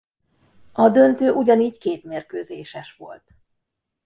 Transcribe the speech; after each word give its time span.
A 0.71 0.89
döntő 0.89 1.31
ugyanígy 1.31 1.77
két 1.77 2.03
mérkőzéses 2.03 2.95
volt. 2.95 3.35